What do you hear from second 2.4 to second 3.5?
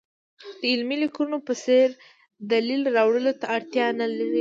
دلیل راوړلو ته